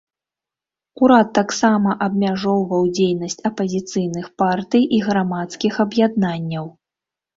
Урад 1.07 1.27
таксама 1.39 1.89
абмяжоўваў 2.05 2.83
дзейнасць 2.99 3.37
апазіцыйных 3.49 4.25
партый 4.43 4.83
і 4.99 5.03
грамадскіх 5.09 5.73
аб'яднанняў. 5.85 6.65